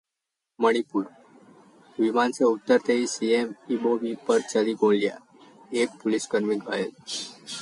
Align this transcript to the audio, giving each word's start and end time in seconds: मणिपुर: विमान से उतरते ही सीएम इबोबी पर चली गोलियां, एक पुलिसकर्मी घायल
मणिपुर: 0.59 1.03
विमान 1.97 2.31
से 2.31 2.45
उतरते 2.45 2.93
ही 2.93 3.05
सीएम 3.07 3.53
इबोबी 3.73 4.15
पर 4.27 4.41
चली 4.41 4.73
गोलियां, 4.81 5.17
एक 5.81 5.89
पुलिसकर्मी 6.03 6.55
घायल 6.55 6.91